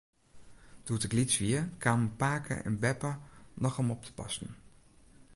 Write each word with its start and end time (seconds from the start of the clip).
Doe't 0.83 1.03
ik 1.03 1.11
lyts 1.11 1.37
wie, 1.37 1.69
kamen 1.77 2.15
pake 2.15 2.53
en 2.53 2.79
beppe 2.79 3.17
noch 3.53 3.77
om 3.77 3.91
op 3.91 4.03
te 4.03 4.13
passen. 4.13 4.55